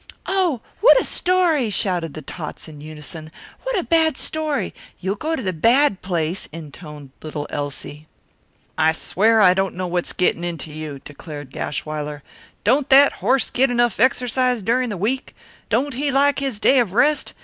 "Oh, 0.25 0.61
what 0.79 0.99
a 0.99 1.05
story!" 1.05 1.69
shouted 1.69 2.15
the 2.15 2.23
tots 2.23 2.67
in 2.67 2.81
unison. 2.81 3.31
"What 3.61 3.77
a 3.77 3.83
bad 3.83 4.17
story! 4.17 4.73
You'll 4.99 5.13
go 5.13 5.35
to 5.35 5.43
the 5.43 5.53
bad 5.53 6.01
place," 6.01 6.49
intoned 6.51 7.11
little 7.21 7.45
Elsie. 7.51 8.07
"I 8.79 8.93
swear, 8.93 9.41
I 9.41 9.53
don't 9.53 9.75
know 9.75 9.85
what's 9.85 10.11
gettin' 10.11 10.43
into 10.43 10.73
you," 10.73 10.97
declared 11.05 11.51
Gashwiler. 11.53 12.23
"Don't 12.63 12.89
that 12.89 13.11
horse 13.21 13.51
get 13.51 13.69
exercise 13.99 14.57
enough 14.57 14.65
during 14.65 14.89
the 14.89 14.97
week? 14.97 15.35
Don't 15.69 15.93
he 15.93 16.09
like 16.09 16.39
his 16.39 16.59
day 16.59 16.79
of 16.79 16.93
rest? 16.93 17.35